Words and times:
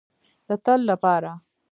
د 0.47 0.49
تل 0.65 0.79
لپاره. 0.89 1.31